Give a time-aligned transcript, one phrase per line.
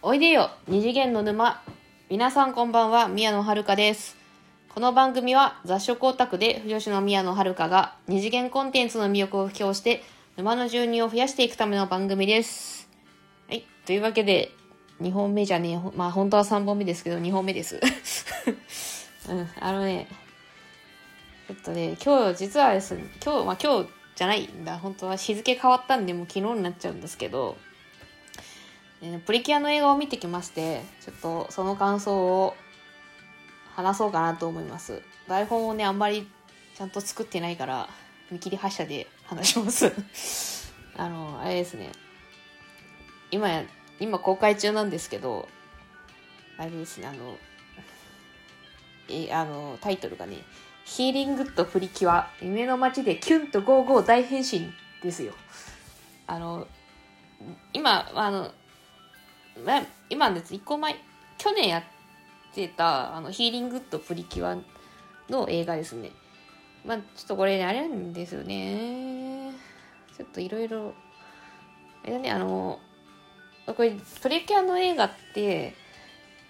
[0.00, 1.60] おいでよ二次元の沼。
[2.08, 4.16] 皆さんこんばんは宮野遥です。
[4.72, 10.04] この番組は雑食オタクで不女子の宮野遥が二次元コンテンツの魅力を布教して
[10.36, 12.88] 沼の住人を増やしていくための番組です。
[13.48, 14.52] はいというわけで
[15.00, 17.80] 2本目じゃねえまあ本当は3本目ですけど2本目です。
[19.28, 20.06] うんあのね
[21.48, 24.78] ちょっとね今日実はですね今日まあ今日じゃないんだ。
[24.78, 27.56] 本当は日付変わったんでもう昨日になっちゃうんですけど
[29.00, 32.56] えープリキュアの映画を見てきましてちょっとその感想を
[33.74, 35.02] 話そうかなと思います。
[35.28, 36.28] 台本をねあんまり
[36.74, 37.88] ちゃんと作ってないから
[38.30, 39.92] 見切り発車で話します。
[40.98, 41.92] あのあれですね。
[43.30, 43.62] 今や
[44.00, 45.48] 今公開中なんですけど
[46.56, 47.36] あれですねあの
[49.08, 50.38] えあのタイトルがね
[50.84, 52.30] 「ヒーリングとプリキュア。
[52.40, 54.72] 夢の街でキュンとゴーゴー大変身」
[55.04, 55.34] ですよ。
[56.26, 56.66] あの
[57.72, 58.52] 今あの
[59.64, 60.96] ま今です1個前
[61.36, 61.82] 去年やっ
[62.54, 64.58] てたあのヒーリングとプリキュア
[65.30, 66.10] の映画ですね。
[66.84, 69.52] まあちょっとこれねあれなんですよね。
[70.16, 70.94] ちょっといろいろ
[72.02, 72.80] あれだねあの
[73.66, 75.74] これプリキュアの映画って、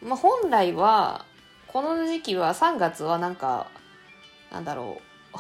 [0.02, 1.25] まあ、本来は
[1.66, 3.69] この時期は3月はなんか
[4.52, 5.00] なんだろ
[5.34, 5.38] う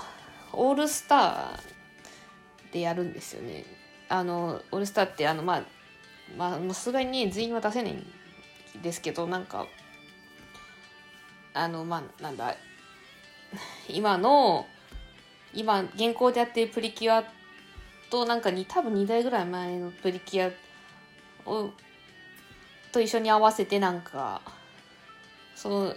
[0.52, 3.64] オールスターでやるんですよね。
[4.08, 5.62] あのオールスターってあのまあ
[6.36, 8.04] まあさすがに全員は出せないん
[8.82, 9.66] ですけどなんか
[11.54, 12.54] あのまあなんだ
[13.88, 14.66] 今の
[15.54, 17.24] 今現行でやってるプリキュア
[18.10, 20.52] となんかに多分2代ぐらい前のプリキュ
[21.46, 21.70] アを
[22.92, 24.40] と一緒に合わせてなんか
[25.54, 25.94] その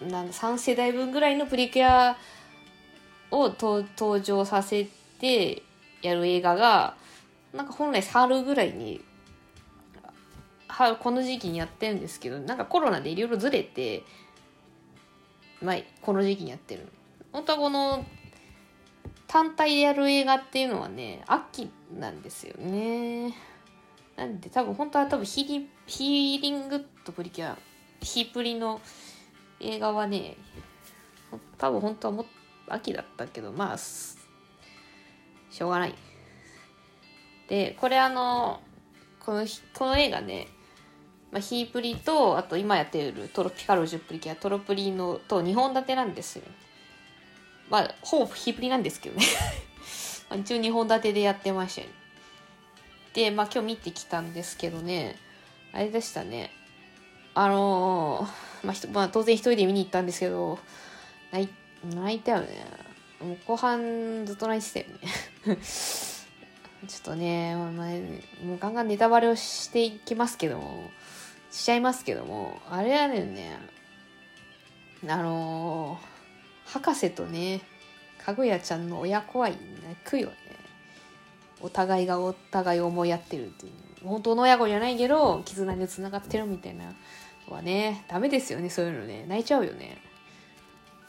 [0.00, 2.16] なんだ3世代分ぐらいのプリキュア
[3.30, 4.86] をと登場させ
[5.18, 5.62] て
[6.02, 6.96] やる映画が
[7.52, 9.00] なんか本来春ぐらいに
[10.76, 14.02] 春この時期にやってるんですけどなんかコロナでいろいろずれて、
[15.62, 16.86] まあ、この時期にやってる
[17.32, 18.04] 本当はこの
[19.26, 23.34] 単体でやる映画っていうのはね秋なんですよね。
[24.16, 27.58] なんで多分本当は多分ヒリヒーリングとプリキュア
[28.02, 28.80] ヒープリの
[29.60, 30.36] 映画はね
[31.56, 32.26] 多分本当はも
[32.68, 35.94] 秋だったけどまあしょうがない。
[37.48, 38.60] でこれあの
[39.20, 39.46] この
[39.76, 40.48] この映画ね、
[41.32, 46.42] まあ、ヒープリとあと今やっているトロピカルジュプリキュアトロプリのと2本立てなんですよ。
[47.68, 49.26] まあほぼヒープリなんですけどね。
[50.40, 51.86] 一応2本立てでやってましたよ
[53.14, 55.16] でまあ今日見てきたんですけどね。
[55.72, 56.50] あれでしたね。
[57.34, 60.58] あのーまあ、まあ当然一人で見に行ったんですけど
[61.32, 61.48] 泣い
[61.94, 62.46] 泣いたよね。
[63.20, 64.98] もう後半ずっと泣いてたよ
[65.54, 65.58] ね。
[66.86, 70.90] ちょっとね、もうガンガンネタバレをしていきますけども、
[71.50, 73.58] しちゃいますけども、あれはねんね、
[75.08, 76.16] あのー
[76.66, 77.60] 博士とね、
[78.24, 79.60] かぐやちゃんの親子愛泣
[80.04, 80.36] くよね。
[81.60, 83.72] お互いがお互いを思いやってるっていう。
[84.04, 86.92] 本当の親子じゃないけど、絆で繋がってるみたいな
[87.48, 89.24] はね、ダメですよね、そういうのね。
[89.28, 89.98] 泣いちゃうよね。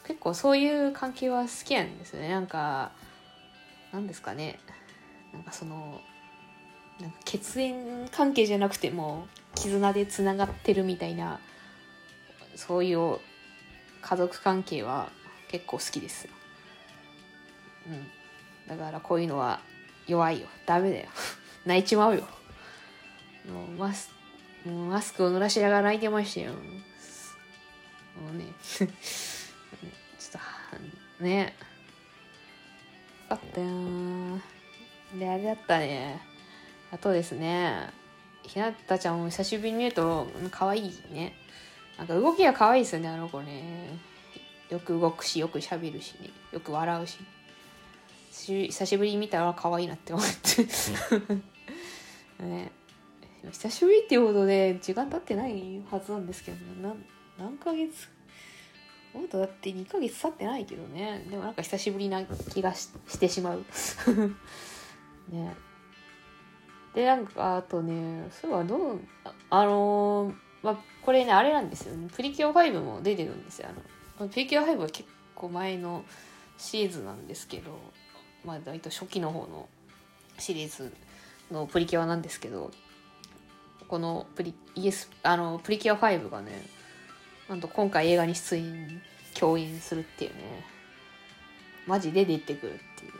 [0.06, 2.28] 結構そういう関係は好きなんですよね。
[2.28, 2.92] なんか、
[3.92, 4.58] なんですかね。
[5.32, 6.00] なんかその
[7.00, 11.40] なんか血縁関係じゃなくても絆でつながってるみたいな
[12.56, 13.18] そういう
[14.02, 15.10] 家族関係は
[15.48, 16.28] 結構好きです、
[17.86, 18.06] うん、
[18.68, 19.60] だからこういうのは
[20.08, 20.48] 弱いよ。
[20.64, 21.08] ダメだよ。
[21.66, 22.26] 泣いちまうよ。
[23.46, 24.10] もうマス
[24.64, 26.54] もうマスクを濡らしながら泣いてましたよ。
[26.54, 26.60] も
[28.32, 28.46] うね。
[28.64, 28.88] ちょっ
[31.18, 31.54] とね。
[33.30, 33.68] よかったよ
[35.14, 36.20] で、あれだったね。
[36.90, 37.90] あとですね、
[38.42, 41.34] ひなたちゃんを久しぶりに見ると、うん可愛いね。
[41.96, 43.98] なんか動きが可愛いですよね、あの子ね。
[44.70, 46.30] よく動くし、よく喋るしね。
[46.52, 47.18] よく笑うし。
[48.30, 50.64] し久しぶりに見たら可愛いなって思って。
[52.44, 52.70] ね。
[53.50, 56.82] 久しぶりっていうほどで、時間経ってないはずなんですけどね。
[56.82, 57.04] なん
[57.38, 58.08] 何ヶ月
[59.14, 61.24] もっとだって2ヶ月経ってないけどね。
[61.30, 63.64] でもなんか久しぶりな気がししてしまう。
[65.30, 65.54] ね。
[66.94, 69.00] でなんかあとねそういえばどう
[69.50, 72.08] あのーまあこれねあれなんですよね。
[72.14, 73.68] プリキュア5も出てるんですよ。
[74.18, 76.04] あのプリキュア5は結構前の
[76.56, 77.78] シリーズなんですけど
[78.44, 79.68] まあ大体初期の方の
[80.38, 80.92] シリーズ
[81.50, 82.70] のプリキュアなんですけど
[83.86, 86.50] このプリイエスあのプリキュア5がね
[87.48, 89.00] なんと今回映画に出演
[89.38, 90.64] 共演するっていうね
[91.86, 93.12] マジで出てくるっていう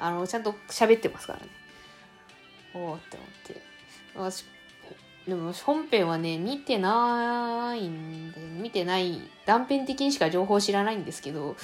[0.00, 1.46] あのちゃんと喋ってますからね
[2.74, 3.62] おおって思って
[4.14, 4.44] 私
[5.28, 11.54] でも本編はね、見てないんで、見てない、断片的にしか情報知らないんですけど、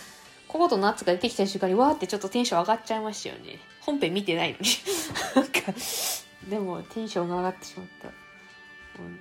[0.49, 3.59] ココとナッツが出てきた瞬間にわーってちょっとテンション上がっちゃいましたよね。
[3.81, 4.67] 本編見てないのに。
[5.35, 5.73] なんか、
[6.51, 8.09] でもテンションが上がってしまった。
[8.09, 9.15] うん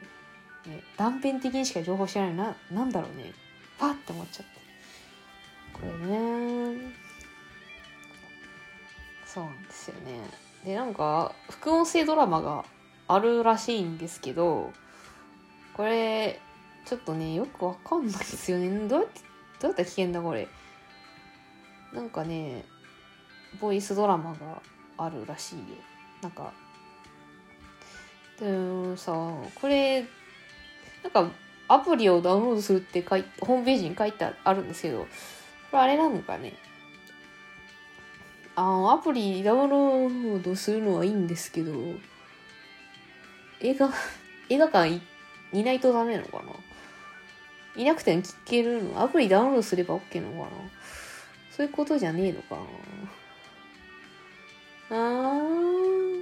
[0.74, 3.32] ね、断片的にしか情報知らないな、なんだろうね。
[3.80, 4.52] パッて思っちゃって。
[5.74, 7.03] これね。
[9.34, 10.20] そうなんですよね。
[10.64, 12.66] で、なんか、副音声ドラマが
[13.08, 14.72] あるらしいんですけど、
[15.74, 16.40] これ、
[16.86, 18.70] ちょっとね、よくわかんないですよね。
[18.88, 19.22] どうやって、
[19.60, 20.48] どうやったら聞けんだ、これ。
[21.94, 22.64] なんかね、
[23.60, 24.62] ボイスドラマが
[24.98, 25.64] あるらしいよ。
[26.22, 26.54] なんか、
[28.40, 29.14] でもさ、
[29.60, 30.06] これ、
[31.02, 31.32] なんか、
[31.70, 35.08] アプリをダウンロードするって書いホームページに書いてあるんですけど、
[35.72, 36.54] これあれなのかね。
[38.56, 41.74] あ、アプリダウンロードするのはいいんですけど、
[43.62, 43.92] 映画、
[44.50, 45.02] 映画館い
[45.54, 46.52] いないとダメなのかな？
[47.76, 49.02] いなくても聞けるの？
[49.02, 50.58] アプリダウンロードすれば OK なのかな？
[51.52, 52.56] そういうことじゃねえのか
[54.90, 54.98] な？
[54.98, 56.22] あー、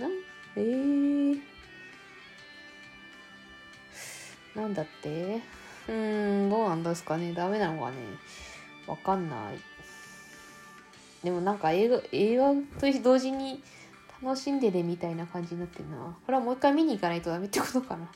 [0.00, 0.08] な、
[0.56, 1.40] えー、
[4.56, 5.40] なんだって？
[5.88, 7.32] うーん、どうなんですかね？
[7.32, 7.96] ダメなのかね？
[8.86, 9.58] わかんない。
[11.22, 13.62] でもなんか映画、映画と同時に
[14.22, 15.96] 楽しんでねみたいな感じになってるな。
[16.24, 18.10] これはもう一回見に行かないとダメってことかな。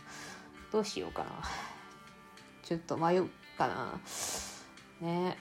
[0.73, 1.31] どうしようかな。
[2.63, 4.01] ちょっと迷うかな。
[5.01, 5.37] ね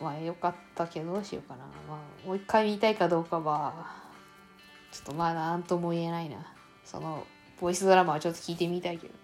[0.00, 1.64] まあよかったけどどうしようかな。
[1.88, 3.86] まあもう一回見たいかどうかは、
[4.90, 6.36] ちょっとまあなんとも言えないな。
[6.84, 7.26] その、
[7.60, 9.14] ボイスドラマはちょっと聞いてみたいけど。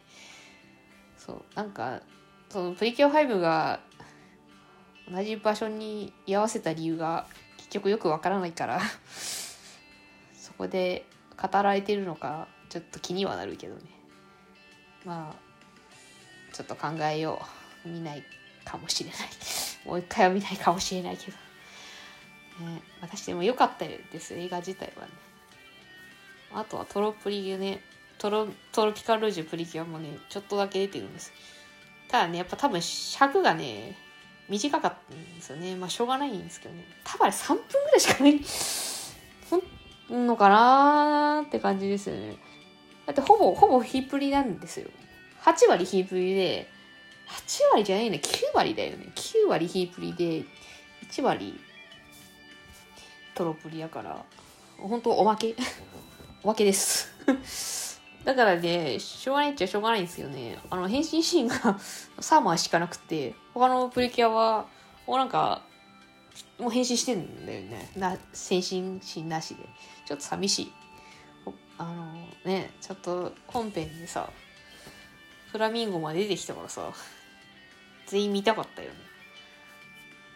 [1.16, 2.00] そう、なんか、
[2.48, 3.80] そのプリキュア5が
[5.10, 7.26] 同じ場所に居合わせた理由が
[7.70, 8.80] 局よくわからないから。
[10.34, 11.06] そこで
[11.40, 13.82] 語られてるのかちょっと気にはなるけどね。
[15.04, 17.40] まあちょっと考えよ
[17.84, 17.88] う。
[17.88, 18.24] 見ない
[18.64, 19.18] かもしれない。
[19.86, 21.36] もう一回は見ないかもしれないけど、
[22.66, 25.12] ね、私でも良かったです映画自体はね。
[26.52, 27.80] あとはトロプリね
[28.18, 31.32] トロトロピカルージュプリキュアもねちょっとだけ出てるんです。
[32.08, 33.96] ただねやっぱ多分尺がね
[34.50, 35.76] 短かったんですよね。
[35.76, 36.84] まあ、しょうがないんですけどね。
[37.04, 38.40] 多分あれ3分ぐらいしかない
[39.48, 42.36] ほんのかなーって感じですよね。
[43.06, 44.90] だってほぼ、ほぼヒープリなんですよ。
[45.42, 46.68] 8割ヒープリで、
[47.28, 48.20] 8割じゃないね。
[48.22, 49.12] 9割だよね。
[49.14, 50.44] 9割ヒープリで、
[51.08, 51.58] 1割
[53.34, 54.24] トロプリやから、
[54.78, 55.54] 本当おまけ？
[56.42, 57.08] おまけです。
[58.24, 60.58] だからね、しょうがないっちゃしょうがないんですよね。
[60.68, 61.78] あの、変身シーンが
[62.20, 64.66] サーマーしかなくて、他のプリキュアは、
[65.06, 65.62] もうなんか、
[66.58, 67.90] もう変身してんだよね。
[67.96, 69.64] な、変身シーンなしで。
[70.06, 70.72] ちょっと寂しい。
[71.78, 72.12] あの
[72.44, 74.30] ね、ちょっと本編でさ、
[75.50, 76.92] フラミンゴまで出てきたからさ、
[78.06, 78.96] 全員見たかったよね。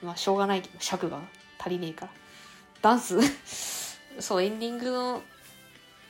[0.02, 1.20] まあ、しょうがないけど、尺が
[1.58, 2.12] 足りねえから。
[2.80, 3.18] ダンス
[4.20, 5.22] そう、エンディングの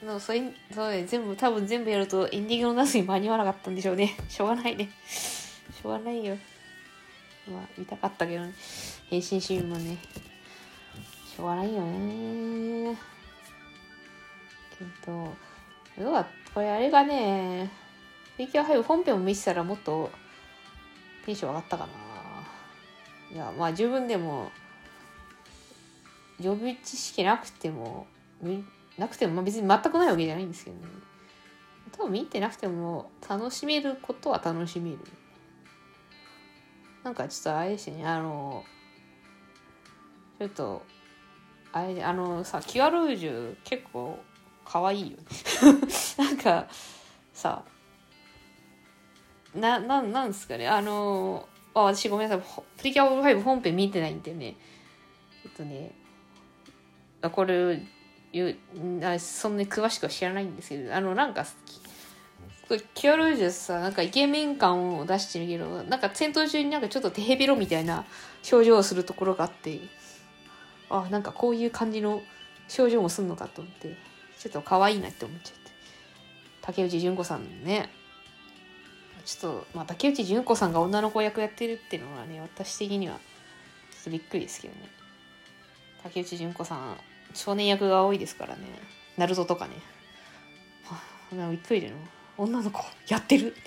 [0.04, 0.42] のそれ
[0.72, 1.04] そうね。
[1.04, 4.16] 全部多分全部やるとエンディングのダンスに間に合わなかったんでしょうね。
[4.28, 4.90] しょうがないね。
[5.72, 6.36] しょうがないよ。
[7.48, 8.52] まあ見たかったけどね。
[9.10, 9.98] 変身シーンもね。
[11.36, 12.96] しょうがないよね。
[14.78, 15.36] けど
[15.98, 16.26] どうだ？
[16.52, 17.70] これあれがね
[18.36, 20.10] プリキュア5本編を見てたらもっと
[21.24, 21.92] テンション上がったかな。
[23.32, 24.52] いやまあ十分でも
[26.40, 28.06] 予備知識なくても
[28.98, 30.82] なくても、まあ、別に全くないわけじゃないんですけどね。
[31.92, 34.98] 多分見てなくても楽しめることは楽しめる。
[37.02, 38.64] なんかちょっとあれですね、あの、
[40.38, 40.82] ちょっと、
[41.72, 44.18] あれ、あのさ、キュアルージュ結構
[44.64, 45.24] 可愛いよね。
[46.18, 46.66] なんか
[47.32, 47.62] さ、
[49.54, 54.56] な、な、なんですかね、あの、あ私ごめんなさい、プリキュア5本編見てないんでね、
[55.44, 55.92] えっとね、
[57.30, 57.82] これ、
[59.18, 61.46] そんなに詳しくは知らないんですけどあのなんか
[62.94, 68.04] キュアルージュさなんかイケメン感を出してるけどなんか戦闘中になんかちょっとテヘベロみたいな
[68.50, 69.78] 表情をするところがあって
[70.90, 72.22] あなんかこういう感じの
[72.76, 73.96] 表情もすんのかと思って
[74.38, 75.64] ちょっと可愛いなって思っちゃって。
[76.62, 77.90] 竹内純子さんね。
[79.24, 83.20] ちょっと、まあ、竹内純子さんが女の子役やってるっていうのはね私的にはちょ
[84.00, 84.80] っとびっくりですけどね。
[86.02, 86.96] 竹内純子さん
[87.34, 88.62] 少年役が多いですからね。
[89.16, 89.74] ナルトとかね。
[90.84, 91.00] は
[91.32, 91.94] あ、びっくりだよ。
[92.38, 93.60] 女の子やってるって。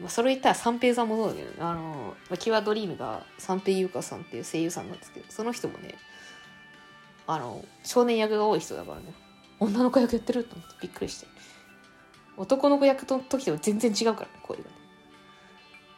[0.00, 5.94] まあ、それ言ったら三平さんもそうだけど、あの、まあ、キュアドリームが三平優香さんっていう声優さんなんですけど、その人もね、
[7.26, 9.14] あの、少年役が多い人だからね、
[9.60, 11.26] 女の子役やってると思ってびっくりして。
[12.36, 14.64] 男の子役の時と全然違うからね声が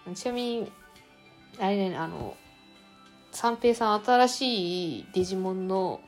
[0.07, 0.73] ねちなみに
[1.59, 2.37] あれねあの
[3.31, 6.01] 三平さん新しいデジモンの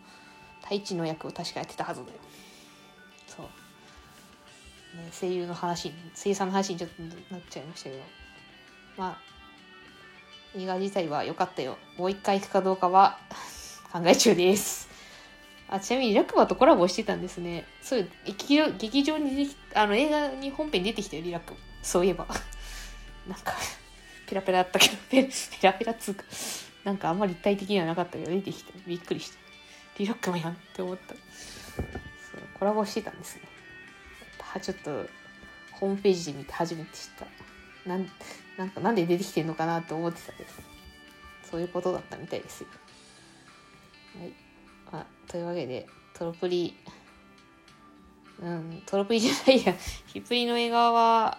[0.67, 2.19] 太一の役を確かやってたはずだよ
[3.27, 8.03] そう、ね、声優の話声優さんの話にちょっとなっちゃいましたけど。
[8.97, 9.37] まあ
[10.59, 11.77] 映画自体は良かったよ。
[11.99, 13.19] もう一回行くかどうかは
[13.93, 14.89] 考え中です。
[15.69, 17.67] あちなみにラクマとコラボしてたんですね。
[17.83, 21.55] そう劇場劇場に出てきあの映画に本編出てきたよリラック。
[21.83, 22.27] そういえば。
[23.29, 23.55] なんか
[24.27, 25.29] ペラペラだったけどペ
[25.63, 26.25] ラペラっつうか。
[26.85, 29.46] なんかあんまり立体的にはなかったけど出てきてびっくりした。
[29.99, 31.15] リラックマやんって思った。
[31.15, 31.21] そう
[32.59, 33.43] コラボしてたんですね。
[34.61, 35.07] ちょっと
[35.73, 37.09] ホームページで見て初めて知っ
[37.85, 37.89] た。
[37.89, 38.09] なん
[38.57, 40.49] なんかなんで出てきてんのかなと思ってたけど。
[41.51, 42.69] そういうことだったみたいですよ。
[44.19, 44.33] はい。
[44.93, 46.75] あ、というわけでトロプリ
[48.41, 49.75] うんトロプリじゃないや。
[50.07, 51.39] ヒプリの映画は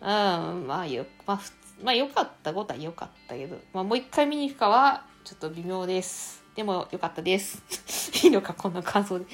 [0.00, 6.37] うんまあよまあふつまあ良かったことは良かったけど、まあ、もう一回見に行くかはちょっと微妙です。
[6.58, 7.62] でも良かったです
[8.26, 9.26] いいのかこんな感想で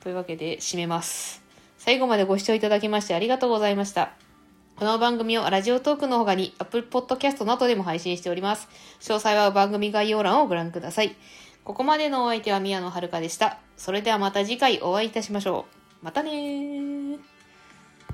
[0.00, 1.40] というわけで締めます
[1.78, 4.10] 最後までご視聴いただきましてありがとうございました
[4.76, 8.68] この番組をラジオトークの他に Apple Podcast などでも配信しております。
[9.00, 11.16] 詳細は番組概要欄をご覧ください。
[11.64, 13.58] ここまでのお相手は宮野遥でした。
[13.76, 15.66] それではまた次回お会いいたしましょ
[16.02, 16.04] う。
[16.04, 17.37] またねー。